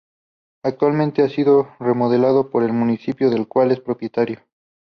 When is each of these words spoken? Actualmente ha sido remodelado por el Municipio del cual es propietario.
Actualmente 0.63 1.21
ha 1.21 1.29
sido 1.29 1.75
remodelado 1.79 2.49
por 2.49 2.63
el 2.63 2.73
Municipio 2.73 3.29
del 3.29 3.47
cual 3.47 3.69
es 3.71 3.79
propietario. 3.81 4.39